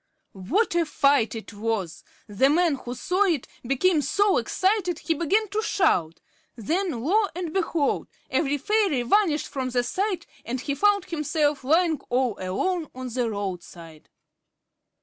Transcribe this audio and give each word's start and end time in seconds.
What 0.31 0.73
a 0.73 0.83
fight 0.83 1.35
it 1.35 1.53
was! 1.53 2.03
The 2.25 2.49
man 2.49 2.73
who 2.73 2.95
saw 2.95 3.25
it 3.25 3.47
became 3.61 4.01
so 4.01 4.39
excited 4.39 4.97
he 4.97 5.13
began 5.13 5.47
to 5.49 5.61
shout. 5.61 6.21
Then, 6.55 7.03
lo 7.03 7.27
and 7.35 7.53
behold! 7.53 8.07
every 8.27 8.57
fairy 8.57 9.03
vanished 9.03 9.45
from 9.47 9.69
sight, 9.69 10.25
and 10.43 10.59
he 10.59 10.73
found 10.73 11.05
himself 11.05 11.63
lying 11.63 11.99
all 12.09 12.35
alone 12.39 12.89
on 12.95 13.09
the 13.09 13.29
roadside. 13.29 14.09